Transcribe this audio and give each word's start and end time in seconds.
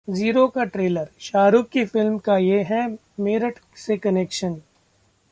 zero 0.07 0.47
का 0.47 0.63
trailer: 0.63 1.07
Shahrukh 1.19 1.67
की 1.69 1.85
film 1.85 2.17
का 2.17 2.37
ये 2.37 2.61
है 2.63 2.97
मेरठ 3.19 3.59
से 3.75 3.97
कनेक्शन 3.97 4.61